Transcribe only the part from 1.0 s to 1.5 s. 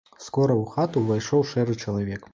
ўвайшоў